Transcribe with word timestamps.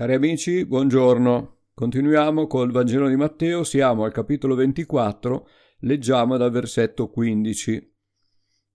Cari 0.00 0.14
amici, 0.14 0.64
buongiorno. 0.64 1.58
Continuiamo 1.74 2.46
col 2.46 2.72
Vangelo 2.72 3.06
di 3.06 3.16
Matteo, 3.16 3.64
siamo 3.64 4.04
al 4.04 4.12
capitolo 4.12 4.54
24, 4.54 5.46
leggiamo 5.80 6.38
dal 6.38 6.50
versetto 6.50 7.10
15. 7.10 7.96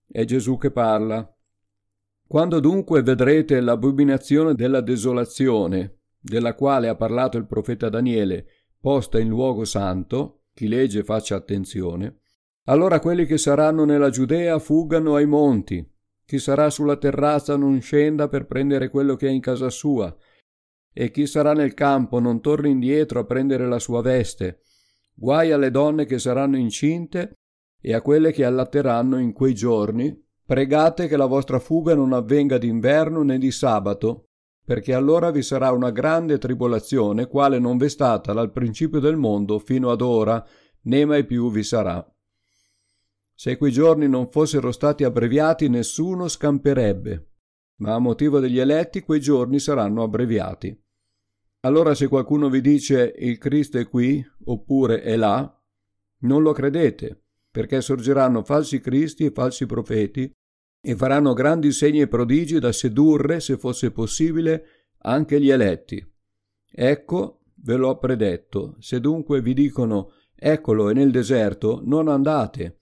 È 0.06 0.22
Gesù 0.22 0.56
che 0.56 0.70
parla. 0.70 1.28
Quando 2.28 2.60
dunque 2.60 3.02
vedrete 3.02 3.60
l'abominazione 3.60 4.54
della 4.54 4.80
desolazione, 4.80 6.02
della 6.20 6.54
quale 6.54 6.86
ha 6.86 6.94
parlato 6.94 7.38
il 7.38 7.46
profeta 7.46 7.88
Daniele, 7.88 8.46
posta 8.80 9.18
in 9.18 9.26
luogo 9.26 9.64
santo, 9.64 10.44
chi 10.54 10.68
legge 10.68 11.02
faccia 11.02 11.34
attenzione, 11.34 12.20
allora 12.66 13.00
quelli 13.00 13.26
che 13.26 13.36
saranno 13.36 13.84
nella 13.84 14.10
Giudea 14.10 14.60
fuggano 14.60 15.16
ai 15.16 15.26
monti, 15.26 15.84
chi 16.24 16.38
sarà 16.38 16.70
sulla 16.70 16.96
terrazza 16.96 17.56
non 17.56 17.80
scenda 17.80 18.28
per 18.28 18.46
prendere 18.46 18.90
quello 18.90 19.16
che 19.16 19.26
è 19.26 19.30
in 19.32 19.40
casa 19.40 19.70
sua, 19.70 20.16
e 20.98 21.10
chi 21.10 21.26
sarà 21.26 21.52
nel 21.52 21.74
campo 21.74 22.20
non 22.20 22.40
torni 22.40 22.70
indietro 22.70 23.20
a 23.20 23.24
prendere 23.24 23.68
la 23.68 23.78
sua 23.78 24.00
veste. 24.00 24.62
Guai 25.12 25.52
alle 25.52 25.70
donne 25.70 26.06
che 26.06 26.18
saranno 26.18 26.56
incinte 26.56 27.34
e 27.78 27.92
a 27.92 28.00
quelle 28.00 28.32
che 28.32 28.46
allatteranno 28.46 29.18
in 29.18 29.34
quei 29.34 29.52
giorni. 29.52 30.18
Pregate 30.46 31.06
che 31.06 31.18
la 31.18 31.26
vostra 31.26 31.58
fuga 31.58 31.94
non 31.94 32.14
avvenga 32.14 32.56
d'inverno 32.56 33.22
né 33.22 33.36
di 33.36 33.50
sabato, 33.50 34.28
perché 34.64 34.94
allora 34.94 35.30
vi 35.30 35.42
sarà 35.42 35.70
una 35.70 35.90
grande 35.90 36.38
tribolazione, 36.38 37.26
quale 37.26 37.58
non 37.58 37.76
v'è 37.76 37.90
stata 37.90 38.32
dal 38.32 38.50
principio 38.50 38.98
del 38.98 39.16
mondo 39.16 39.58
fino 39.58 39.90
ad 39.90 40.00
ora, 40.00 40.42
né 40.84 41.04
mai 41.04 41.26
più 41.26 41.50
vi 41.50 41.62
sarà. 41.62 42.02
Se 43.34 43.58
quei 43.58 43.70
giorni 43.70 44.08
non 44.08 44.30
fossero 44.30 44.72
stati 44.72 45.04
abbreviati, 45.04 45.68
nessuno 45.68 46.26
scamperebbe, 46.26 47.32
ma 47.80 47.92
a 47.92 47.98
motivo 47.98 48.40
degli 48.40 48.58
eletti 48.58 49.02
quei 49.02 49.20
giorni 49.20 49.58
saranno 49.58 50.02
abbreviati. 50.02 50.84
Allora 51.60 51.94
se 51.94 52.06
qualcuno 52.08 52.48
vi 52.48 52.60
dice 52.60 53.14
il 53.18 53.38
Cristo 53.38 53.78
è 53.78 53.88
qui, 53.88 54.24
oppure 54.44 55.02
è 55.02 55.16
là, 55.16 55.52
non 56.20 56.42
lo 56.42 56.52
credete, 56.52 57.24
perché 57.50 57.80
sorgeranno 57.80 58.44
falsi 58.44 58.80
Cristi 58.80 59.24
e 59.24 59.32
falsi 59.32 59.66
profeti, 59.66 60.30
e 60.80 60.94
faranno 60.94 61.32
grandi 61.32 61.72
segni 61.72 62.00
e 62.00 62.08
prodigi 62.08 62.58
da 62.58 62.70
sedurre, 62.70 63.40
se 63.40 63.56
fosse 63.56 63.90
possibile, 63.90 64.64
anche 64.98 65.40
gli 65.40 65.50
eletti. 65.50 66.04
Ecco, 66.70 67.40
ve 67.62 67.76
l'ho 67.76 67.98
predetto, 67.98 68.76
se 68.78 69.00
dunque 69.00 69.40
vi 69.40 69.54
dicono 69.54 70.12
eccolo 70.34 70.90
è 70.90 70.92
nel 70.92 71.10
deserto, 71.10 71.80
non 71.82 72.08
andate, 72.08 72.80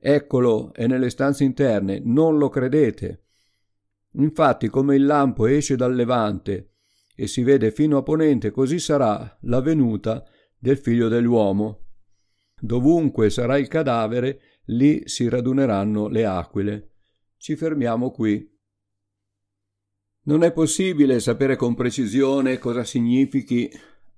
Eccolo 0.00 0.72
è 0.72 0.86
nelle 0.86 1.10
stanze 1.10 1.42
interne, 1.42 2.00
non 2.04 2.38
lo 2.38 2.48
credete. 2.48 3.24
Infatti, 4.12 4.68
come 4.68 4.94
il 4.94 5.04
lampo 5.04 5.46
esce 5.46 5.74
dal 5.76 5.94
levante 5.94 6.74
e 7.20 7.26
si 7.26 7.42
vede 7.42 7.72
fino 7.72 7.96
a 7.96 8.04
ponente, 8.04 8.52
così 8.52 8.78
sarà 8.78 9.36
la 9.40 9.60
venuta 9.60 10.24
del 10.56 10.78
figlio 10.78 11.08
dell'uomo. 11.08 11.86
Dovunque 12.60 13.28
sarà 13.28 13.58
il 13.58 13.66
cadavere, 13.66 14.40
lì 14.66 15.02
si 15.06 15.28
raduneranno 15.28 16.06
le 16.06 16.24
aquile. 16.24 16.90
Ci 17.36 17.56
fermiamo 17.56 18.12
qui. 18.12 18.48
Non 20.26 20.44
è 20.44 20.52
possibile 20.52 21.18
sapere 21.18 21.56
con 21.56 21.74
precisione 21.74 22.58
cosa 22.58 22.84
significhi 22.84 23.68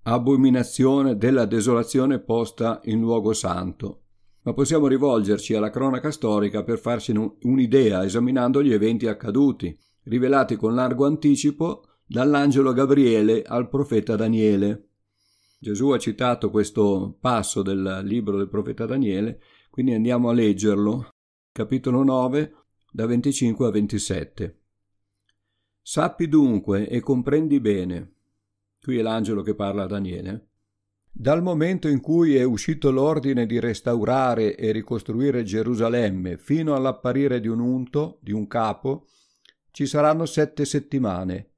abominazione 0.02 1.16
della 1.16 1.46
desolazione 1.46 2.18
posta 2.18 2.82
in 2.84 3.00
luogo 3.00 3.32
santo 3.32 4.02
ma 4.42 4.54
possiamo 4.54 4.86
rivolgerci 4.86 5.54
alla 5.54 5.68
cronaca 5.68 6.10
storica 6.10 6.62
per 6.62 6.78
farci 6.78 7.12
un'idea 7.42 8.04
esaminando 8.04 8.62
gli 8.62 8.72
eventi 8.72 9.06
accaduti, 9.06 9.78
rivelati 10.04 10.56
con 10.56 10.74
largo 10.74 11.04
anticipo 11.04 11.84
dall'angelo 12.10 12.72
Gabriele 12.72 13.44
al 13.44 13.68
profeta 13.68 14.16
Daniele. 14.16 14.88
Gesù 15.60 15.90
ha 15.90 15.98
citato 15.98 16.50
questo 16.50 17.16
passo 17.20 17.62
del 17.62 18.00
libro 18.02 18.36
del 18.36 18.48
profeta 18.48 18.84
Daniele, 18.84 19.40
quindi 19.70 19.94
andiamo 19.94 20.28
a 20.28 20.32
leggerlo, 20.32 21.10
capitolo 21.52 22.02
9, 22.02 22.54
da 22.90 23.06
25 23.06 23.64
a 23.64 23.70
27. 23.70 24.60
Sappi 25.80 26.26
dunque 26.26 26.88
e 26.88 26.98
comprendi 26.98 27.60
bene, 27.60 28.14
qui 28.82 28.98
è 28.98 29.02
l'angelo 29.02 29.42
che 29.42 29.54
parla 29.54 29.84
a 29.84 29.86
Daniele, 29.86 30.48
dal 31.12 31.44
momento 31.44 31.86
in 31.86 32.00
cui 32.00 32.34
è 32.34 32.42
uscito 32.42 32.90
l'ordine 32.90 33.46
di 33.46 33.60
restaurare 33.60 34.56
e 34.56 34.72
ricostruire 34.72 35.44
Gerusalemme 35.44 36.38
fino 36.38 36.74
all'apparire 36.74 37.38
di 37.38 37.46
un 37.46 37.60
unto, 37.60 38.18
di 38.20 38.32
un 38.32 38.48
capo, 38.48 39.06
ci 39.70 39.86
saranno 39.86 40.26
sette 40.26 40.64
settimane, 40.64 41.49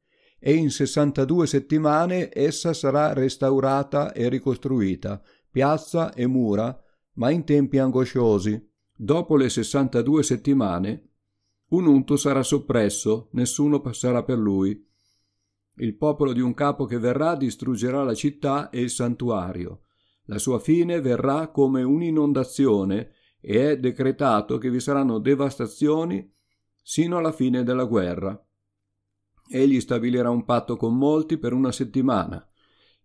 e 0.45 0.55
in 0.55 0.73
sessantadue 0.73 1.47
settimane 1.47 2.29
essa 2.33 2.73
sarà 2.73 3.13
restaurata 3.13 4.13
e 4.13 4.29
ricostruita, 4.29 5.23
piazza 5.49 6.13
e 6.15 6.27
mura, 6.27 6.77
ma 7.15 7.31
in 7.31 7.45
tempi 7.45 7.79
angosciosi. 7.79 8.61
Dopo 8.93 9.37
le 9.37 9.49
sessantadue 9.49 10.25
settimane, 10.25 11.11
un 11.69 11.87
unto 11.87 12.17
sarà 12.17 12.43
soppresso, 12.43 13.29
nessuno 13.35 13.81
passerà 13.81 14.25
per 14.25 14.39
lui, 14.39 14.85
il 15.77 15.97
popolo 15.97 16.33
di 16.33 16.41
un 16.41 16.55
capo 16.55 16.87
che 16.87 16.99
verrà 16.99 17.37
distruggerà 17.37 18.03
la 18.03 18.15
città 18.15 18.69
e 18.69 18.81
il 18.81 18.91
santuario. 18.91 19.85
La 20.25 20.39
sua 20.39 20.59
fine 20.59 21.01
verrà 21.01 21.49
come 21.49 21.85
un'inondazione 21.85 23.13
e 23.41 23.71
è 23.71 23.79
decretato 23.79 24.59
che 24.59 24.71
vi 24.71 24.81
saranno 24.81 25.19
devastazioni 25.19 26.31
sino 26.83 27.17
alla 27.17 27.33
fine 27.33 27.63
della 27.63 27.85
guerra. 27.85 28.45
Egli 29.55 29.81
stabilirà 29.81 30.31
un 30.31 30.47
patto 30.47 30.77
con 30.77 30.97
molti 30.97 31.37
per 31.37 31.53
una 31.53 31.73
settimana. 31.73 32.43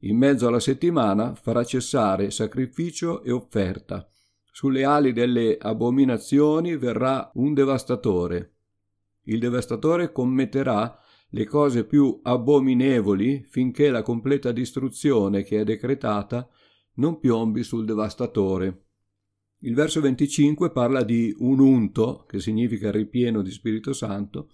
In 0.01 0.17
mezzo 0.17 0.47
alla 0.47 0.61
settimana 0.61 1.35
farà 1.35 1.65
cessare 1.65 2.31
sacrificio 2.31 3.21
e 3.21 3.31
offerta. 3.31 4.07
Sulle 4.49 4.85
ali 4.85 5.11
delle 5.11 5.57
abominazioni 5.59 6.77
verrà 6.77 7.29
un 7.33 7.53
devastatore. 7.53 8.53
Il 9.23 9.39
devastatore 9.39 10.13
commetterà 10.13 10.97
le 11.31 11.43
cose 11.43 11.83
più 11.83 12.17
abominevoli 12.23 13.43
finché 13.49 13.89
la 13.89 14.01
completa 14.01 14.53
distruzione 14.53 15.43
che 15.43 15.59
è 15.59 15.63
decretata 15.65 16.47
non 16.93 17.19
piombi 17.19 17.61
sul 17.61 17.83
devastatore. 17.83 18.85
Il 19.59 19.75
verso 19.75 19.99
25 19.99 20.71
parla 20.71 21.03
di 21.03 21.35
un 21.39 21.59
unto, 21.59 22.23
che 22.25 22.39
significa 22.39 22.89
ripieno 22.89 23.41
di 23.41 23.51
Spirito 23.51 23.91
Santo, 23.91 24.49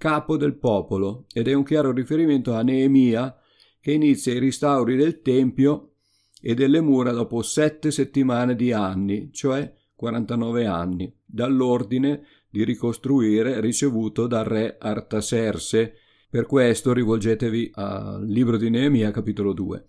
capo 0.00 0.38
del 0.38 0.56
popolo, 0.56 1.26
ed 1.30 1.46
è 1.46 1.52
un 1.52 1.62
chiaro 1.62 1.92
riferimento 1.92 2.54
a 2.54 2.62
Neemia 2.62 3.36
che 3.78 3.92
inizia 3.92 4.32
i 4.32 4.38
ristauri 4.38 4.96
del 4.96 5.20
Tempio 5.20 5.96
e 6.40 6.54
delle 6.54 6.80
mura 6.80 7.12
dopo 7.12 7.42
sette 7.42 7.90
settimane 7.90 8.56
di 8.56 8.72
anni, 8.72 9.30
cioè 9.30 9.70
49 9.94 10.64
anni, 10.64 11.14
dall'ordine 11.22 12.22
di 12.48 12.64
ricostruire 12.64 13.60
ricevuto 13.60 14.26
dal 14.26 14.46
re 14.46 14.78
Artaserse, 14.78 15.92
per 16.30 16.46
questo 16.46 16.94
rivolgetevi 16.94 17.72
al 17.74 18.24
libro 18.24 18.56
di 18.56 18.70
Neemia 18.70 19.10
capitolo 19.10 19.52
2. 19.52 19.84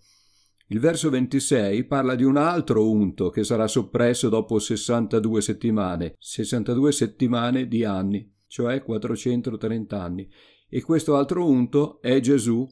Il 0.66 0.78
verso 0.78 1.08
26 1.08 1.84
parla 1.84 2.14
di 2.14 2.24
un 2.24 2.36
altro 2.36 2.86
unto 2.86 3.30
che 3.30 3.44
sarà 3.44 3.66
soppresso 3.66 4.28
dopo 4.28 4.58
62 4.58 5.40
settimane, 5.40 6.16
62 6.18 6.92
settimane 6.92 7.66
di 7.66 7.82
anni, 7.82 8.30
cioè 8.52 8.82
430 8.82 9.98
anni. 9.98 10.30
E 10.68 10.82
questo 10.82 11.16
altro 11.16 11.48
unto 11.48 12.02
è 12.02 12.20
Gesù, 12.20 12.68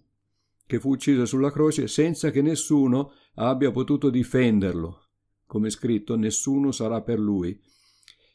che 0.66 0.78
fu 0.78 0.90
ucciso 0.90 1.24
sulla 1.24 1.50
croce 1.50 1.88
senza 1.88 2.30
che 2.30 2.42
nessuno 2.42 3.12
abbia 3.36 3.70
potuto 3.70 4.10
difenderlo. 4.10 5.06
Come 5.46 5.70
scritto, 5.70 6.16
nessuno 6.16 6.70
sarà 6.70 7.00
per 7.00 7.18
lui. 7.18 7.58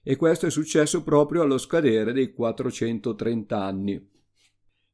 E 0.02 0.16
questo 0.16 0.48
è 0.48 0.50
successo 0.50 1.04
proprio 1.04 1.44
allo 1.44 1.60
scadere 1.60 2.14
dei 2.14 2.34
430 2.34 3.64
anni. 3.64 4.10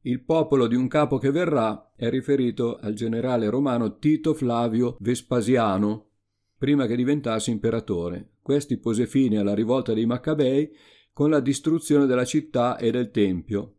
Il 0.02 0.22
popolo 0.22 0.66
di 0.66 0.74
un 0.74 0.88
capo 0.88 1.16
che 1.16 1.30
verrà 1.30 1.94
è 1.96 2.10
riferito 2.10 2.76
al 2.76 2.92
generale 2.92 3.48
romano 3.48 3.96
Tito 3.96 4.34
Flavio 4.34 4.98
Vespasiano, 5.00 6.10
prima 6.58 6.84
che 6.84 6.96
diventasse 6.96 7.50
imperatore. 7.50 8.32
Questi 8.42 8.76
pose 8.76 9.06
fine 9.06 9.38
alla 9.38 9.54
rivolta 9.54 9.94
dei 9.94 10.04
Maccabei 10.04 10.70
con 11.12 11.30
la 11.30 11.40
distruzione 11.40 12.06
della 12.06 12.24
città 12.24 12.76
e 12.76 12.90
del 12.90 13.10
tempio. 13.10 13.76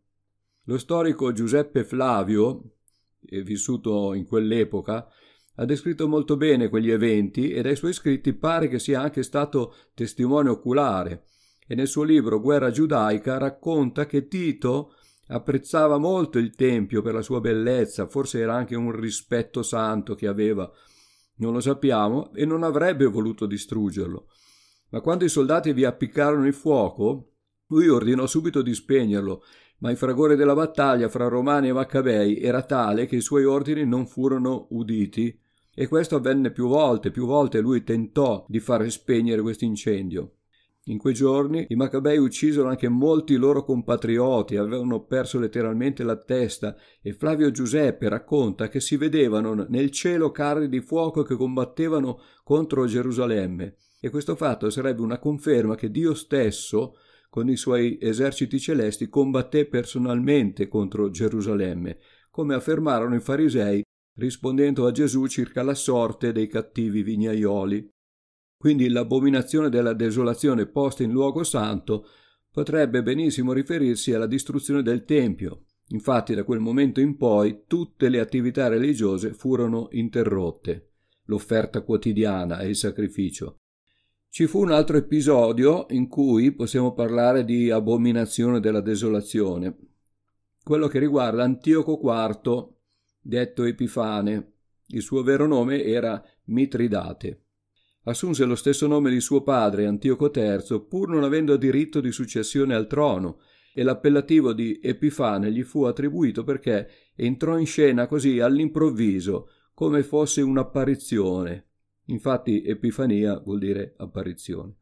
Lo 0.64 0.78
storico 0.78 1.32
Giuseppe 1.32 1.84
Flavio, 1.84 2.76
vissuto 3.20 4.14
in 4.14 4.26
quell'epoca, 4.26 5.08
ha 5.56 5.64
descritto 5.64 6.08
molto 6.08 6.36
bene 6.36 6.68
quegli 6.68 6.90
eventi 6.90 7.50
e 7.50 7.62
dai 7.62 7.76
suoi 7.76 7.92
scritti 7.92 8.32
pare 8.32 8.68
che 8.68 8.78
sia 8.78 9.00
anche 9.00 9.22
stato 9.22 9.74
testimone 9.94 10.48
oculare 10.48 11.26
e 11.66 11.74
nel 11.74 11.88
suo 11.88 12.02
libro 12.02 12.40
Guerra 12.40 12.70
giudaica 12.70 13.38
racconta 13.38 14.06
che 14.06 14.28
Tito 14.28 14.94
apprezzava 15.28 15.96
molto 15.96 16.38
il 16.38 16.54
tempio 16.54 17.00
per 17.00 17.14
la 17.14 17.22
sua 17.22 17.40
bellezza, 17.40 18.06
forse 18.06 18.40
era 18.40 18.54
anche 18.54 18.76
un 18.76 18.92
rispetto 18.92 19.62
santo 19.62 20.14
che 20.14 20.26
aveva, 20.26 20.70
non 21.36 21.54
lo 21.54 21.60
sappiamo, 21.60 22.32
e 22.34 22.44
non 22.44 22.62
avrebbe 22.62 23.06
voluto 23.06 23.46
distruggerlo. 23.46 24.26
Ma 24.94 25.00
quando 25.00 25.24
i 25.24 25.28
soldati 25.28 25.72
vi 25.72 25.84
appiccarono 25.84 26.46
il 26.46 26.54
fuoco, 26.54 27.32
lui 27.70 27.88
ordinò 27.88 28.28
subito 28.28 28.62
di 28.62 28.72
spegnerlo, 28.72 29.42
ma 29.78 29.90
il 29.90 29.96
fragore 29.96 30.36
della 30.36 30.54
battaglia 30.54 31.08
fra 31.08 31.26
Romani 31.26 31.66
e 31.66 31.72
Maccabei 31.72 32.38
era 32.38 32.62
tale 32.62 33.06
che 33.06 33.16
i 33.16 33.20
suoi 33.20 33.44
ordini 33.44 33.84
non 33.84 34.06
furono 34.06 34.68
uditi 34.70 35.36
e 35.74 35.88
questo 35.88 36.14
avvenne 36.14 36.52
più 36.52 36.68
volte, 36.68 37.10
più 37.10 37.26
volte 37.26 37.58
lui 37.58 37.82
tentò 37.82 38.46
di 38.48 38.60
far 38.60 38.88
spegnere 38.88 39.42
questo 39.42 39.64
incendio. 39.64 40.36
In 40.84 40.98
quei 40.98 41.14
giorni 41.14 41.66
i 41.70 41.74
Maccabei 41.74 42.18
uccisero 42.18 42.68
anche 42.68 42.88
molti 42.88 43.34
loro 43.34 43.64
compatrioti, 43.64 44.56
avevano 44.56 45.06
perso 45.06 45.40
letteralmente 45.40 46.04
la 46.04 46.18
testa 46.18 46.76
e 47.02 47.12
Flavio 47.14 47.50
Giuseppe 47.50 48.08
racconta 48.08 48.68
che 48.68 48.78
si 48.78 48.96
vedevano 48.96 49.54
nel 49.68 49.90
cielo 49.90 50.30
carri 50.30 50.68
di 50.68 50.80
fuoco 50.80 51.24
che 51.24 51.34
combattevano 51.34 52.20
contro 52.44 52.86
Gerusalemme 52.86 53.74
e 54.04 54.10
questo 54.10 54.36
fatto 54.36 54.68
sarebbe 54.68 55.00
una 55.00 55.18
conferma 55.18 55.76
che 55.76 55.90
Dio 55.90 56.12
stesso 56.12 56.98
con 57.30 57.48
i 57.48 57.56
suoi 57.56 57.96
eserciti 57.98 58.60
celesti 58.60 59.08
combatté 59.08 59.64
personalmente 59.64 60.68
contro 60.68 61.08
Gerusalemme, 61.08 61.96
come 62.28 62.52
affermarono 62.52 63.14
i 63.14 63.20
farisei 63.20 63.82
rispondendo 64.16 64.86
a 64.86 64.90
Gesù 64.90 65.26
circa 65.26 65.62
la 65.62 65.72
sorte 65.72 66.32
dei 66.32 66.48
cattivi 66.48 67.02
vignaioli. 67.02 67.88
Quindi 68.58 68.90
l'abominazione 68.90 69.70
della 69.70 69.94
desolazione 69.94 70.66
posta 70.66 71.02
in 71.02 71.10
luogo 71.10 71.42
santo 71.42 72.06
potrebbe 72.50 73.02
benissimo 73.02 73.54
riferirsi 73.54 74.12
alla 74.12 74.26
distruzione 74.26 74.82
del 74.82 75.06
Tempio. 75.06 75.64
Infatti 75.88 76.34
da 76.34 76.44
quel 76.44 76.60
momento 76.60 77.00
in 77.00 77.16
poi 77.16 77.62
tutte 77.66 78.10
le 78.10 78.20
attività 78.20 78.68
religiose 78.68 79.32
furono 79.32 79.88
interrotte, 79.92 80.90
l'offerta 81.24 81.80
quotidiana 81.80 82.58
e 82.58 82.68
il 82.68 82.76
sacrificio. 82.76 83.60
Ci 84.34 84.48
fu 84.48 84.62
un 84.62 84.72
altro 84.72 84.96
episodio 84.96 85.86
in 85.90 86.08
cui 86.08 86.50
possiamo 86.50 86.92
parlare 86.92 87.44
di 87.44 87.70
abominazione 87.70 88.58
della 88.58 88.80
desolazione, 88.80 89.76
quello 90.64 90.88
che 90.88 90.98
riguarda 90.98 91.44
Antioco 91.44 92.00
IV, 92.02 92.68
detto 93.20 93.62
Epifane. 93.62 94.54
Il 94.88 95.02
suo 95.02 95.22
vero 95.22 95.46
nome 95.46 95.84
era 95.84 96.20
Mitridate 96.46 97.42
assunse 98.06 98.44
lo 98.44 98.56
stesso 98.56 98.88
nome 98.88 99.08
di 99.08 99.20
suo 99.20 99.44
padre, 99.44 99.86
Antioco 99.86 100.32
III, 100.34 100.84
pur 100.88 101.10
non 101.10 101.22
avendo 101.22 101.56
diritto 101.56 102.00
di 102.00 102.10
successione 102.10 102.74
al 102.74 102.88
trono, 102.88 103.38
e 103.72 103.84
l'appellativo 103.84 104.52
di 104.52 104.80
Epifane 104.82 105.52
gli 105.52 105.62
fu 105.62 105.84
attribuito 105.84 106.42
perché 106.42 106.88
entrò 107.14 107.56
in 107.56 107.66
scena 107.66 108.08
così 108.08 108.40
all'improvviso, 108.40 109.48
come 109.74 110.02
fosse 110.02 110.42
un'apparizione. 110.42 111.68
Infatti 112.06 112.62
Epifania 112.62 113.38
vuol 113.38 113.58
dire 113.58 113.94
apparizione. 113.96 114.74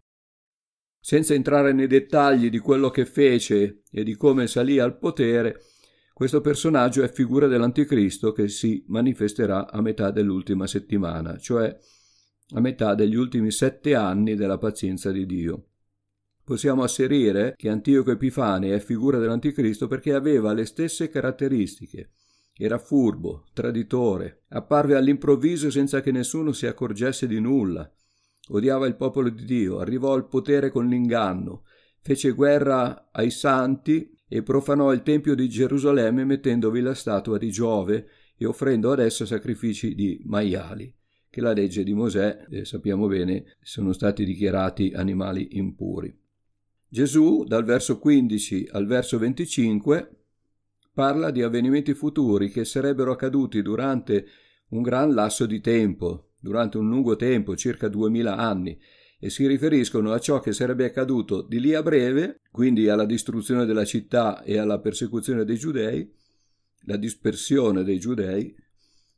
Senza 1.00 1.34
entrare 1.34 1.72
nei 1.72 1.86
dettagli 1.86 2.48
di 2.48 2.58
quello 2.58 2.90
che 2.90 3.06
fece 3.06 3.82
e 3.90 4.04
di 4.04 4.16
come 4.16 4.46
salì 4.46 4.78
al 4.78 4.98
potere, 4.98 5.62
questo 6.12 6.40
personaggio 6.40 7.02
è 7.02 7.10
figura 7.10 7.46
dell'Anticristo 7.46 8.32
che 8.32 8.48
si 8.48 8.84
manifesterà 8.86 9.70
a 9.70 9.80
metà 9.80 10.10
dell'ultima 10.10 10.66
settimana, 10.66 11.36
cioè 11.38 11.76
a 12.54 12.60
metà 12.60 12.94
degli 12.94 13.16
ultimi 13.16 13.50
sette 13.50 13.94
anni 13.94 14.36
della 14.36 14.58
pazienza 14.58 15.10
di 15.10 15.26
Dio. 15.26 15.66
Possiamo 16.44 16.82
asserire 16.82 17.54
che 17.56 17.68
Antioco 17.68 18.10
Epifane 18.10 18.74
è 18.74 18.78
figura 18.78 19.18
dell'Anticristo 19.18 19.86
perché 19.86 20.12
aveva 20.12 20.52
le 20.52 20.66
stesse 20.66 21.08
caratteristiche. 21.08 22.12
Era 22.56 22.78
furbo, 22.78 23.46
traditore, 23.52 24.42
apparve 24.48 24.94
all'improvviso 24.94 25.70
senza 25.70 26.00
che 26.00 26.12
nessuno 26.12 26.52
si 26.52 26.66
accorgesse 26.66 27.26
di 27.26 27.40
nulla. 27.40 27.90
Odiava 28.48 28.86
il 28.86 28.96
popolo 28.96 29.28
di 29.28 29.44
Dio, 29.44 29.78
arrivò 29.78 30.12
al 30.12 30.28
potere 30.28 30.70
con 30.70 30.88
l'inganno, 30.88 31.64
fece 32.00 32.32
guerra 32.32 33.10
ai 33.12 33.30
santi 33.30 34.14
e 34.28 34.42
profanò 34.42 34.92
il 34.92 35.02
tempio 35.02 35.34
di 35.34 35.48
Gerusalemme 35.48 36.24
mettendovi 36.24 36.80
la 36.80 36.94
statua 36.94 37.38
di 37.38 37.50
Giove 37.50 38.08
e 38.36 38.46
offrendo 38.46 38.92
ad 38.92 38.98
essa 38.98 39.24
sacrifici 39.26 39.94
di 39.94 40.20
maiali 40.24 40.94
che 41.32 41.40
la 41.40 41.54
legge 41.54 41.82
di 41.82 41.94
Mosè, 41.94 42.44
eh, 42.50 42.66
sappiamo 42.66 43.06
bene, 43.06 43.56
sono 43.62 43.94
stati 43.94 44.22
dichiarati 44.22 44.92
animali 44.94 45.56
impuri. 45.56 46.14
Gesù, 46.86 47.44
dal 47.44 47.64
verso 47.64 47.98
15 47.98 48.68
al 48.72 48.84
verso 48.84 49.16
25, 49.16 50.21
parla 50.92 51.30
di 51.30 51.42
avvenimenti 51.42 51.94
futuri 51.94 52.50
che 52.50 52.64
sarebbero 52.64 53.12
accaduti 53.12 53.62
durante 53.62 54.26
un 54.68 54.82
gran 54.82 55.14
lasso 55.14 55.46
di 55.46 55.60
tempo, 55.60 56.32
durante 56.38 56.78
un 56.78 56.88
lungo 56.88 57.16
tempo, 57.16 57.56
circa 57.56 57.88
duemila 57.88 58.36
anni, 58.36 58.78
e 59.18 59.30
si 59.30 59.46
riferiscono 59.46 60.12
a 60.12 60.18
ciò 60.18 60.40
che 60.40 60.52
sarebbe 60.52 60.84
accaduto 60.84 61.42
di 61.42 61.60
lì 61.60 61.74
a 61.74 61.82
breve, 61.82 62.40
quindi 62.50 62.88
alla 62.88 63.04
distruzione 63.04 63.64
della 63.64 63.84
città 63.84 64.42
e 64.42 64.58
alla 64.58 64.80
persecuzione 64.80 65.44
dei 65.44 65.56
giudei, 65.56 66.12
la 66.86 66.96
dispersione 66.96 67.84
dei 67.84 68.00
giudei, 68.00 68.54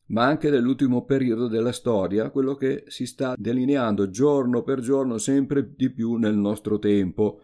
ma 0.06 0.26
anche 0.26 0.50
nell'ultimo 0.50 1.04
periodo 1.04 1.48
della 1.48 1.72
storia, 1.72 2.28
quello 2.28 2.54
che 2.54 2.84
si 2.88 3.06
sta 3.06 3.34
delineando 3.38 4.10
giorno 4.10 4.62
per 4.62 4.80
giorno 4.80 5.16
sempre 5.16 5.72
di 5.74 5.90
più 5.90 6.16
nel 6.16 6.36
nostro 6.36 6.78
tempo. 6.78 7.40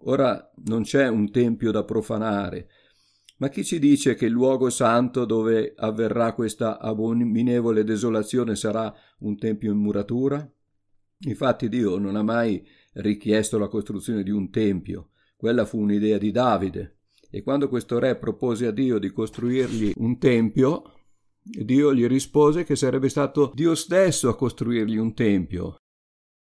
Ora 0.00 0.52
non 0.66 0.82
c'è 0.82 1.08
un 1.08 1.30
tempio 1.30 1.70
da 1.70 1.84
profanare, 1.84 2.68
ma 3.38 3.48
chi 3.48 3.64
ci 3.64 3.78
dice 3.78 4.14
che 4.14 4.26
il 4.26 4.32
luogo 4.32 4.70
santo 4.70 5.24
dove 5.24 5.74
avverrà 5.76 6.32
questa 6.32 6.78
abominevole 6.78 7.84
desolazione 7.84 8.56
sarà 8.56 8.92
un 9.20 9.36
tempio 9.36 9.72
in 9.72 9.78
muratura? 9.78 10.50
Infatti 11.20 11.68
Dio 11.68 11.98
non 11.98 12.16
ha 12.16 12.22
mai 12.22 12.66
richiesto 12.94 13.58
la 13.58 13.68
costruzione 13.68 14.22
di 14.22 14.30
un 14.30 14.50
tempio, 14.50 15.10
quella 15.36 15.64
fu 15.64 15.80
un'idea 15.80 16.18
di 16.18 16.30
Davide, 16.30 16.96
e 17.30 17.42
quando 17.42 17.68
questo 17.68 17.98
re 17.98 18.16
propose 18.16 18.66
a 18.66 18.70
Dio 18.70 18.98
di 18.98 19.10
costruirgli 19.10 19.92
un 19.96 20.18
tempio, 20.18 20.92
Dio 21.42 21.94
gli 21.94 22.06
rispose 22.06 22.64
che 22.64 22.74
sarebbe 22.74 23.08
stato 23.08 23.52
Dio 23.54 23.74
stesso 23.74 24.28
a 24.28 24.36
costruirgli 24.36 24.96
un 24.96 25.14
tempio. 25.14 25.76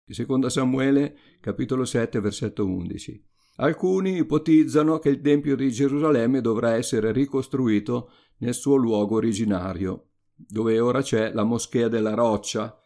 Seconda 0.07 0.49
Samuele, 0.49 1.17
capitolo 1.41 1.83
7, 1.83 2.19
versetto 2.19 2.65
11. 2.65 3.23
Alcuni 3.57 4.17
ipotizzano 4.17 4.99
che 4.99 5.09
il 5.09 5.21
Tempio 5.21 5.55
di 5.55 5.71
Gerusalemme 5.71 6.41
dovrà 6.41 6.73
essere 6.73 7.13
ricostruito 7.13 8.11
nel 8.39 8.53
suo 8.53 8.75
luogo 8.75 9.15
originario, 9.15 10.09
dove 10.35 10.79
ora 10.79 11.01
c'è 11.01 11.31
la 11.31 11.43
Moschea 11.43 11.87
della 11.87 12.13
Roccia 12.13 12.77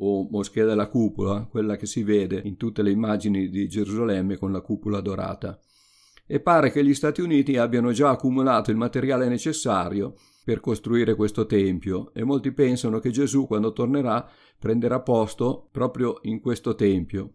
o 0.00 0.28
Moschea 0.30 0.66
della 0.66 0.88
Cupola, 0.88 1.46
quella 1.46 1.76
che 1.76 1.86
si 1.86 2.02
vede 2.02 2.42
in 2.44 2.58
tutte 2.58 2.82
le 2.82 2.90
immagini 2.90 3.48
di 3.48 3.68
Gerusalemme 3.68 4.36
con 4.36 4.52
la 4.52 4.60
cupola 4.60 5.00
dorata. 5.00 5.58
E 6.26 6.40
pare 6.40 6.70
che 6.70 6.84
gli 6.84 6.92
Stati 6.92 7.22
Uniti 7.22 7.56
abbiano 7.56 7.90
già 7.92 8.10
accumulato 8.10 8.70
il 8.70 8.76
materiale 8.76 9.28
necessario 9.28 10.14
per 10.44 10.60
costruire 10.60 11.14
questo 11.14 11.46
tempio 11.46 12.12
e 12.12 12.22
molti 12.22 12.52
pensano 12.52 12.98
che 12.98 13.10
Gesù 13.10 13.46
quando 13.46 13.72
tornerà 13.72 14.28
prenderà 14.58 15.00
posto 15.00 15.68
proprio 15.72 16.18
in 16.22 16.40
questo 16.40 16.74
tempio. 16.74 17.32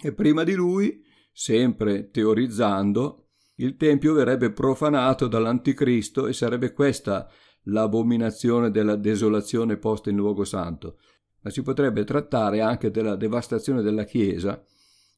E 0.00 0.12
prima 0.12 0.44
di 0.44 0.54
lui, 0.54 1.04
sempre 1.40 2.10
teorizzando, 2.10 3.28
il 3.58 3.76
tempio 3.76 4.12
verrebbe 4.12 4.50
profanato 4.50 5.28
dall'anticristo 5.28 6.26
e 6.26 6.32
sarebbe 6.32 6.72
questa 6.72 7.30
l'abominazione 7.66 8.72
della 8.72 8.96
desolazione 8.96 9.76
posta 9.76 10.10
in 10.10 10.16
luogo 10.16 10.42
santo. 10.42 10.98
Ma 11.42 11.50
si 11.50 11.62
potrebbe 11.62 12.02
trattare 12.02 12.60
anche 12.60 12.90
della 12.90 13.14
devastazione 13.14 13.82
della 13.82 14.02
Chiesa, 14.02 14.64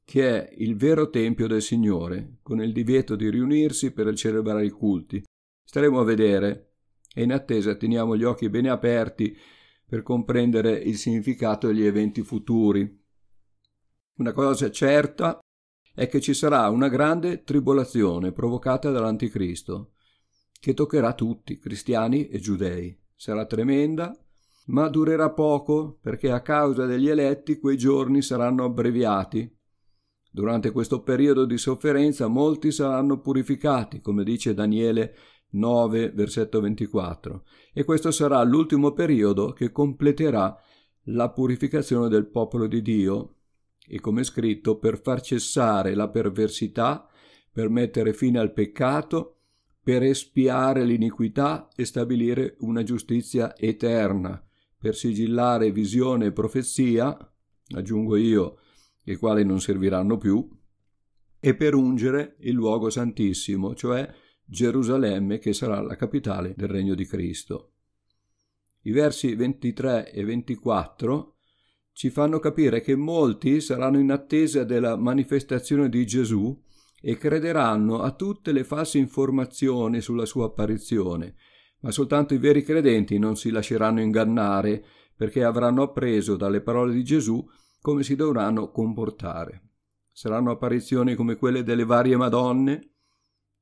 che 0.04 0.28
è 0.28 0.54
il 0.58 0.76
vero 0.76 1.08
tempio 1.08 1.46
del 1.46 1.62
Signore, 1.62 2.36
con 2.42 2.62
il 2.62 2.74
divieto 2.74 3.16
di 3.16 3.30
riunirsi 3.30 3.90
per 3.90 4.14
celebrare 4.14 4.66
i 4.66 4.70
culti. 4.70 5.24
Staremo 5.64 6.00
a 6.00 6.04
vedere 6.04 6.72
e 7.14 7.22
in 7.22 7.32
attesa 7.32 7.76
teniamo 7.76 8.14
gli 8.14 8.24
occhi 8.24 8.50
bene 8.50 8.68
aperti 8.68 9.34
per 9.86 10.02
comprendere 10.02 10.72
il 10.72 10.98
significato 10.98 11.68
degli 11.68 11.86
eventi 11.86 12.22
futuri. 12.22 13.02
Una 14.16 14.32
cosa 14.32 14.70
certa 14.70 15.40
è 15.94 16.09
che 16.09 16.20
ci 16.20 16.35
sarà 16.35 16.68
una 16.68 16.88
grande 16.88 17.42
tribolazione 17.42 18.32
provocata 18.32 18.90
dall'Anticristo, 18.90 19.92
che 20.59 20.75
toccherà 20.75 21.14
tutti, 21.14 21.59
cristiani 21.59 22.28
e 22.28 22.38
giudei. 22.38 22.97
Sarà 23.14 23.47
tremenda, 23.47 24.14
ma 24.66 24.88
durerà 24.88 25.30
poco 25.30 25.99
perché 26.00 26.30
a 26.30 26.42
causa 26.42 26.87
degli 26.87 27.09
eletti 27.09 27.59
quei 27.59 27.76
giorni 27.76 28.23
saranno 28.23 28.64
abbreviati. 28.64 29.59
Durante 30.30 30.70
questo 30.70 31.02
periodo 31.02 31.44
di 31.44 31.59
sofferenza 31.59 32.28
molti 32.28 32.70
saranno 32.70 33.20
purificati, 33.20 34.00
come 34.00 34.23
dice 34.23 34.54
Daniele 34.54 35.14
9, 35.50 36.11
versetto 36.11 36.61
24, 36.61 37.44
e 37.73 37.85
questo 37.85 38.11
sarà 38.12 38.40
l'ultimo 38.42 38.92
periodo 38.92 39.52
che 39.52 39.73
completerà 39.73 40.56
la 41.04 41.30
purificazione 41.30 42.09
del 42.09 42.28
popolo 42.28 42.68
di 42.68 42.80
Dio, 42.82 43.39
e 43.90 43.99
come 43.99 44.23
scritto, 44.23 44.78
per 44.78 45.00
far 45.00 45.20
cessare 45.20 45.94
la 45.94 46.09
perversità, 46.09 47.09
per 47.52 47.68
mettere 47.68 48.12
fine 48.12 48.38
al 48.38 48.52
peccato, 48.52 49.38
per 49.82 50.04
espiare 50.04 50.85
l'iniquità 50.85 51.68
e 51.75 51.85
stabilire 51.85 52.54
una 52.61 52.85
giustizia 52.85 53.56
eterna, 53.56 54.40
per 54.78 54.94
sigillare 54.94 55.73
visione 55.73 56.26
e 56.26 56.32
profezia, 56.32 57.16
aggiungo 57.75 58.14
io, 58.14 58.59
i 59.04 59.16
quali 59.16 59.44
non 59.44 59.61
serviranno 59.61 60.16
più, 60.18 60.49
e 61.40 61.56
per 61.56 61.75
ungere 61.75 62.37
il 62.40 62.52
luogo 62.52 62.90
santissimo, 62.90 63.75
cioè 63.75 64.09
Gerusalemme 64.44 65.38
che 65.38 65.52
sarà 65.52 65.80
la 65.80 65.97
capitale 65.97 66.54
del 66.56 66.68
regno 66.68 66.94
di 66.94 67.06
Cristo. 67.06 67.73
I 68.82 68.92
versi 68.92 69.35
23 69.35 70.12
e 70.12 70.25
24 70.25 71.39
ci 71.92 72.11
fanno 72.11 72.38
capire 72.38 72.80
che 72.80 72.94
molti 72.94 73.61
saranno 73.61 73.99
in 73.99 74.11
attesa 74.11 74.64
della 74.64 74.97
manifestazione 74.97 75.88
di 75.88 76.06
Gesù 76.06 76.59
e 77.00 77.16
crederanno 77.16 78.00
a 78.00 78.12
tutte 78.12 78.52
le 78.52 78.64
false 78.64 78.99
informazioni 78.99 80.00
sulla 80.00 80.26
sua 80.26 80.47
apparizione, 80.47 81.35
ma 81.80 81.90
soltanto 81.90 82.35
i 82.35 82.38
veri 82.38 82.62
credenti 82.62 83.18
non 83.18 83.37
si 83.37 83.50
lasceranno 83.50 84.00
ingannare 84.00 84.85
perché 85.16 85.44
avranno 85.44 85.82
appreso 85.82 86.37
dalle 86.37 86.61
parole 86.61 86.92
di 86.92 87.04
Gesù 87.04 87.47
come 87.80 88.02
si 88.02 88.16
dovranno 88.16 88.70
comportare. 88.70 89.62
Saranno 90.12 90.50
apparizioni 90.50 91.14
come 91.14 91.37
quelle 91.37 91.62
delle 91.62 91.85
varie 91.85 92.16
Madonne? 92.16 92.92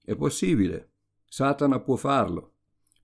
È 0.05 0.17
possibile. 0.17 0.93
Satana 1.25 1.81
può 1.81 1.97
farlo. 1.97 2.55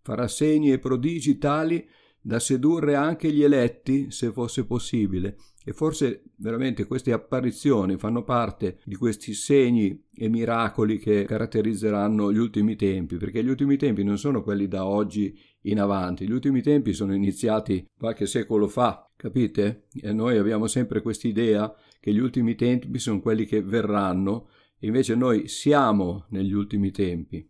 Farà 0.02 0.26
segni 0.26 0.72
e 0.72 0.78
prodigi 0.78 1.38
tali 1.38 1.86
da 2.26 2.38
sedurre 2.38 2.94
anche 2.94 3.30
gli 3.30 3.42
eletti, 3.42 4.10
se 4.10 4.32
fosse 4.32 4.64
possibile. 4.64 5.36
E 5.62 5.72
forse 5.72 6.24
veramente 6.36 6.86
queste 6.86 7.12
apparizioni 7.12 7.98
fanno 7.98 8.22
parte 8.22 8.80
di 8.84 8.94
questi 8.94 9.34
segni 9.34 10.06
e 10.14 10.28
miracoli 10.28 10.98
che 10.98 11.24
caratterizzeranno 11.24 12.32
gli 12.32 12.38
ultimi 12.38 12.76
tempi, 12.76 13.16
perché 13.16 13.44
gli 13.44 13.48
ultimi 13.48 13.76
tempi 13.76 14.02
non 14.04 14.16
sono 14.16 14.42
quelli 14.42 14.68
da 14.68 14.86
oggi 14.86 15.38
in 15.62 15.80
avanti, 15.80 16.26
gli 16.26 16.32
ultimi 16.32 16.62
tempi 16.62 16.94
sono 16.94 17.14
iniziati 17.14 17.86
qualche 17.96 18.26
secolo 18.26 18.68
fa, 18.68 19.10
capite? 19.16 19.88
E 19.92 20.12
noi 20.12 20.38
abbiamo 20.38 20.66
sempre 20.66 21.02
quest'idea 21.02 21.74
che 22.00 22.12
gli 22.12 22.18
ultimi 22.18 22.54
tempi 22.54 22.98
sono 22.98 23.20
quelli 23.20 23.44
che 23.44 23.62
verranno, 23.62 24.48
invece 24.80 25.14
noi 25.14 25.46
siamo 25.48 26.26
negli 26.30 26.52
ultimi 26.52 26.90
tempi. 26.90 27.46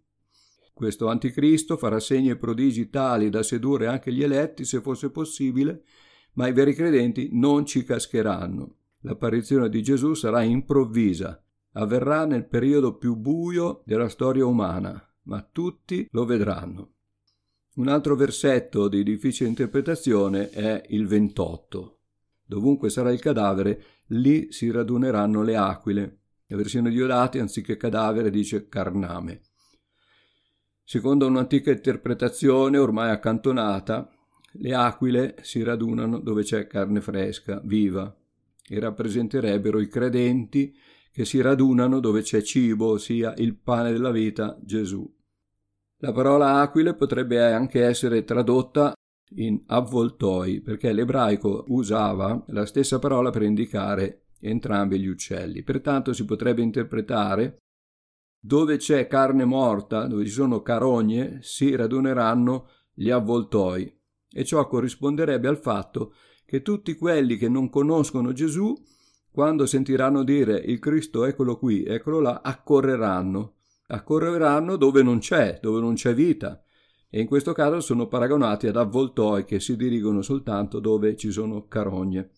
Questo 0.75 1.07
anticristo 1.07 1.77
farà 1.77 2.01
segni 2.01 2.31
e 2.31 2.37
prodigi 2.37 2.91
tali 2.91 3.31
da 3.31 3.45
sedurre 3.45 3.87
anche 3.87 4.13
gli 4.13 4.25
eletti, 4.25 4.65
se 4.65 4.81
fosse 4.81 5.11
possibile, 5.11 5.85
ma 6.33 6.49
i 6.49 6.53
veri 6.53 6.75
credenti 6.75 7.29
non 7.31 7.65
ci 7.65 7.85
cascheranno. 7.85 8.79
L'apparizione 9.03 9.69
di 9.69 9.83
Gesù 9.85 10.15
sarà 10.15 10.43
improvvisa, 10.43 11.41
avverrà 11.75 12.27
nel 12.27 12.49
periodo 12.49 12.97
più 12.97 13.15
buio 13.15 13.83
della 13.87 14.09
storia 14.09 14.47
umana, 14.47 15.01
ma 15.23 15.43
tutti 15.43 16.09
lo 16.11 16.25
vedranno. 16.25 16.95
Un 17.77 17.87
altro 17.87 18.17
versetto 18.17 18.89
di 18.89 19.05
difficile 19.05 19.49
interpretazione 19.49 20.51
è 20.51 20.83
il 20.89 21.07
28. 21.07 21.99
Dovunque 22.47 22.91
sarà 22.91 23.13
il 23.13 23.21
cadavere, 23.21 23.83
lì 24.09 24.51
si 24.51 24.73
raduneranno 24.73 25.43
le 25.43 25.57
aquile. 25.57 26.19
La 26.47 26.57
versione 26.57 26.91
di 26.91 27.01
Odati, 27.01 27.39
anziché 27.39 27.77
cadavere, 27.77 28.31
dice 28.31 28.69
carname. 28.69 29.41
Secondo 30.87 31.27
un'antica 31.27 31.71
interpretazione, 31.71 32.77
ormai 32.77 33.11
accantonata, 33.11 34.09
le 34.57 34.75
aquile 34.75 35.37
si 35.41 35.63
radunano 35.63 36.21
dove 36.21 36.43
c'è 36.43 36.67
carne 36.67 37.01
fresca, 37.01 37.61
viva, 37.65 38.15
e 38.69 38.79
rappresenterebbero 38.79 39.81
i 39.81 39.89
credenti 39.89 40.77
che 41.11 41.25
si 41.25 41.41
radunano 41.41 42.01
dove 42.01 42.21
c'è 42.21 42.43
cibo, 42.43 42.91
ossia 42.91 43.33
il 43.39 43.57
pane 43.57 43.93
della 43.93 44.11
vita, 44.11 44.59
Gesù. 44.61 45.11
La 45.99 46.13
parola 46.13 46.61
aquile 46.61 46.95
potrebbe 46.95 47.43
anche 47.43 47.83
essere 47.83 48.25
tradotta 48.25 48.93
in 49.37 49.63
avvoltoi, 49.67 50.61
perché 50.61 50.93
l'ebraico 50.93 51.65
usava 51.69 52.45
la 52.49 52.67
stessa 52.67 52.99
parola 52.99 53.31
per 53.31 53.43
indicare 53.43 54.27
entrambi 54.39 55.01
gli 55.01 55.07
uccelli. 55.07 55.63
Pertanto 55.63 56.13
si 56.13 56.25
potrebbe 56.25 56.61
interpretare 56.63 57.57
dove 58.47 58.77
c'è 58.77 59.07
carne 59.07 59.47
morta, 59.47 60.07
dove 60.07 60.27
ci 60.27 60.31
sono 60.31 60.61
carogne, 60.61 61.39
si 61.41 61.75
raduneranno 61.75 62.69
gli 62.93 63.09
avvoltoi. 63.09 63.91
E 64.31 64.45
ciò 64.45 64.67
corrisponderebbe 64.67 65.49
al 65.49 65.57
fatto 65.57 66.13
che 66.45 66.61
tutti 66.61 66.95
quelli 66.95 67.39
che 67.39 67.49
non 67.49 67.71
conoscono 67.71 68.33
Gesù, 68.33 68.75
quando 69.31 69.65
sentiranno 69.65 70.23
dire 70.23 70.59
il 70.59 70.79
Cristo 70.79 71.25
eccolo 71.25 71.57
qui, 71.57 71.85
eccolo 71.85 72.21
là, 72.21 72.43
accorreranno 72.45 73.55
accorreranno 73.87 74.77
dove 74.77 75.03
non 75.03 75.19
c'è, 75.19 75.59
dove 75.61 75.81
non 75.81 75.95
c'è 75.95 76.15
vita, 76.15 76.63
e 77.09 77.21
in 77.21 77.27
questo 77.27 77.53
caso 77.53 77.81
sono 77.81 78.09
paragonati 78.09 78.67
ad 78.67 78.77
avvoltoi 78.77 79.45
che 79.45 79.61
si 79.61 79.77
dirigono 79.77 80.21
soltanto 80.23 80.81
dove 80.81 81.17
ci 81.17 81.31
sono 81.31 81.67
carogne. 81.67 82.31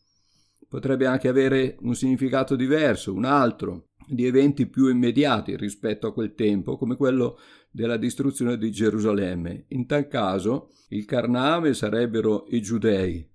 Potrebbe 0.68 1.06
anche 1.06 1.28
avere 1.28 1.76
un 1.80 1.94
significato 1.94 2.56
diverso, 2.56 3.12
un 3.12 3.24
altro, 3.24 3.90
di 4.06 4.26
eventi 4.26 4.66
più 4.66 4.88
immediati 4.88 5.56
rispetto 5.56 6.06
a 6.06 6.12
quel 6.12 6.34
tempo, 6.34 6.76
come 6.76 6.96
quello 6.96 7.38
della 7.70 7.96
distruzione 7.96 8.56
di 8.56 8.70
Gerusalemme. 8.70 9.64
In 9.68 9.86
tal 9.86 10.08
caso 10.08 10.70
il 10.88 11.04
carname 11.04 11.74
sarebbero 11.74 12.46
i 12.48 12.60
giudei, 12.60 13.28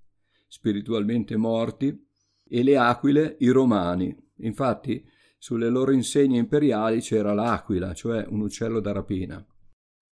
spiritualmente 0.48 1.36
morti, 1.38 2.08
e 2.48 2.64
le 2.64 2.78
aquile 2.78 3.38
i 3.40 3.50
romani. 3.50 4.16
Infatti 4.38 5.06
sulle 5.38 5.70
loro 5.70 5.92
insegne 5.92 6.38
imperiali 6.38 7.00
c'era 7.00 7.34
l'aquila, 7.34 7.94
cioè 7.94 8.26
un 8.28 8.42
uccello 8.42 8.80
da 8.80 8.92
rapina. 8.92 9.46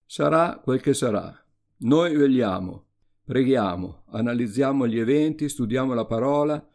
Sarà 0.05 0.59
quel 0.63 0.79
che 0.79 0.93
sarà. 0.93 1.35
Noi 1.79 2.15
vegliamo, 2.15 2.85
preghiamo, 3.23 4.03
analizziamo 4.09 4.87
gli 4.87 4.99
eventi, 4.99 5.49
studiamo 5.49 5.93
la 5.93 6.05
parola 6.05 6.65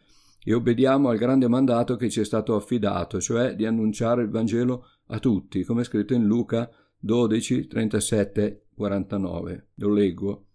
e 0.44 0.54
obbediamo 0.54 1.08
al 1.08 1.18
grande 1.18 1.46
mandato 1.46 1.96
che 1.96 2.10
ci 2.10 2.20
è 2.20 2.24
stato 2.24 2.54
affidato, 2.54 3.20
cioè 3.20 3.54
di 3.54 3.64
annunciare 3.64 4.22
il 4.22 4.30
Vangelo 4.30 4.86
a 5.08 5.18
tutti, 5.18 5.62
come 5.62 5.82
è 5.82 5.84
scritto 5.84 6.14
in 6.14 6.24
Luca 6.24 6.68
12, 6.98 7.66
37, 7.68 8.66
49. 8.74 9.70
Lo 9.76 9.92
leggo. 9.92 10.46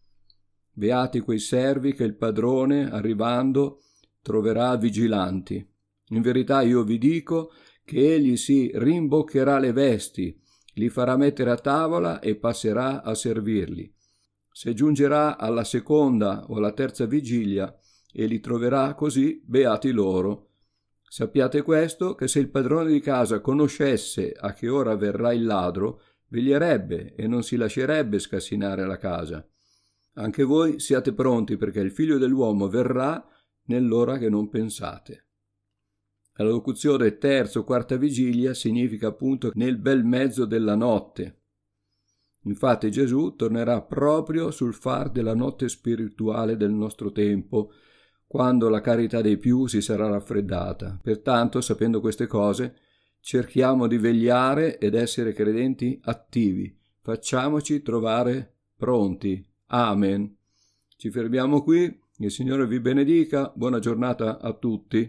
Beati 0.72 1.22
quei 1.22 1.40
servi 1.40 1.94
che 1.94 2.04
il 2.04 2.16
padrone, 2.16 2.90
arrivando, 2.90 3.82
troverà 4.22 4.76
vigilanti. 4.76 5.66
In 6.10 6.22
verità 6.22 6.62
io 6.62 6.84
vi 6.84 6.98
dico 6.98 7.52
che 7.84 8.14
egli 8.16 8.36
si 8.36 8.70
rimboccherà 8.74 9.58
le 9.58 9.72
vesti, 9.72 10.38
li 10.74 10.90
farà 10.90 11.16
mettere 11.16 11.52
a 11.52 11.58
tavola 11.58 12.20
e 12.20 12.36
passerà 12.36 13.04
a 13.04 13.16
servirli. 13.16 13.92
Se 14.52 14.74
giungerà 14.74 15.38
alla 15.38 15.64
seconda 15.64 16.46
o 16.48 16.58
alla 16.58 16.74
terza 16.74 17.06
vigilia 17.06 17.74
e 18.12 18.26
li 18.26 18.40
troverà 18.40 18.94
così, 18.94 19.42
beati 19.46 19.92
loro. 19.92 20.50
Sappiate 21.02 21.62
questo, 21.62 22.16
che 22.16 22.28
se 22.28 22.40
il 22.40 22.50
padrone 22.50 22.92
di 22.92 23.00
casa 23.00 23.40
conoscesse 23.40 24.32
a 24.32 24.54
che 24.54 24.68
ora 24.68 24.96
verrà 24.96 25.34
il 25.34 25.46
ladro, 25.46 26.02
veglierebbe 26.28 27.16
e 27.16 27.28
non 27.28 27.44
si 27.44 27.56
lascerebbe 27.56 28.20
scassinare 28.20 28.86
la 28.86 28.98
casa. 28.98 29.48
Anche 30.14 30.44
voi 30.44 30.80
siate 30.80 31.14
pronti 31.14 31.58
perché 31.58 31.80
il 31.80 31.92
figlio 31.92 32.18
dell'uomo 32.18 32.68
verrà 32.68 33.26
nell'ora 33.66 34.18
che 34.18 34.30
non 34.30 34.50
pensate. 34.50 35.26
La 36.40 36.46
locuzione 36.46 37.18
terza 37.18 37.60
o 37.60 37.64
quarta 37.64 37.98
vigilia 37.98 38.54
significa 38.54 39.08
appunto 39.08 39.52
nel 39.56 39.78
bel 39.78 40.04
mezzo 40.04 40.46
della 40.46 40.76
notte. 40.76 41.42
Infatti 42.44 42.92
Gesù 42.92 43.36
tornerà 43.36 43.82
proprio 43.82 44.52
sul 44.52 44.74
far 44.74 45.10
della 45.10 45.34
notte 45.34 45.68
spirituale 45.68 46.56
del 46.56 46.72
nostro 46.72 47.12
tempo, 47.12 47.72
quando 48.28 48.68
la 48.68 48.82
carità 48.82 49.22
dei 49.22 49.38
più 49.38 49.68
si 49.68 49.82
sarà 49.82 50.10
raffreddata. 50.10 51.00
Pertanto, 51.02 51.62
sapendo 51.62 52.02
queste 52.02 52.28
cose, 52.28 52.76
cerchiamo 53.22 53.88
di 53.88 53.98
vegliare 53.98 54.78
ed 54.78 54.94
essere 54.94 55.34
credenti 55.34 56.00
attivi. 56.04 56.76
Facciamoci 57.02 57.82
trovare 57.82 58.54
pronti. 58.76 59.44
Amen. 59.68 60.36
Ci 60.98 61.10
fermiamo 61.10 61.64
qui. 61.64 62.00
Il 62.18 62.32
Signore 62.32 62.68
vi 62.68 62.80
benedica. 62.80 63.52
Buona 63.56 63.80
giornata 63.80 64.40
a 64.40 64.52
tutti. 64.54 65.06